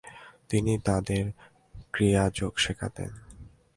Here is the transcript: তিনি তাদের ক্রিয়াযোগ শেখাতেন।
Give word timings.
তিনি 0.49 0.73
তাদের 0.79 1.23
ক্রিয়াযোগ 1.91 2.53
শেখাতেন। 2.59 3.11